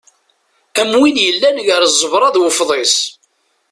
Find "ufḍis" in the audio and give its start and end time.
2.47-2.95